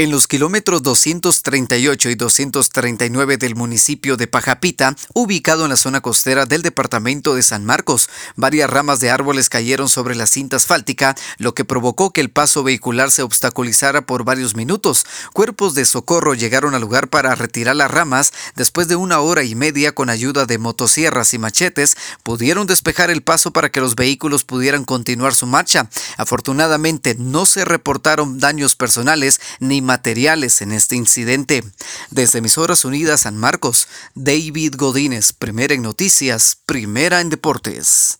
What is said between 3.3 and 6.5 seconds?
del municipio de Pajapita, ubicado en la zona costera